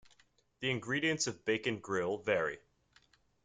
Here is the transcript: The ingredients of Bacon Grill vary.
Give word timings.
The 0.61 0.71
ingredients 0.71 1.27
of 1.27 1.45
Bacon 1.45 1.77
Grill 1.79 2.17
vary. 2.17 2.57